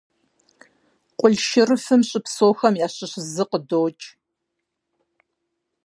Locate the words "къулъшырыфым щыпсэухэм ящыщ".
1.19-3.11